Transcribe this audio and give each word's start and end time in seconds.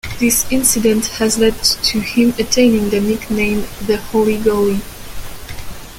This 0.17 0.51
incident 0.51 1.05
has 1.05 1.37
led 1.37 1.53
to 1.63 1.99
him 1.99 2.31
attaining 2.39 2.89
the 2.89 2.99
nickname 2.99 3.67
"The 3.85 3.97
Holy 3.97 4.39
Goalie". 4.39 4.81